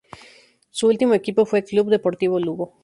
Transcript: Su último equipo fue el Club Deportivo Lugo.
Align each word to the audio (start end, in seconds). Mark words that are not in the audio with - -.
Su 0.71 0.87
último 0.87 1.13
equipo 1.13 1.45
fue 1.45 1.59
el 1.59 1.65
Club 1.65 1.91
Deportivo 1.91 2.39
Lugo. 2.39 2.73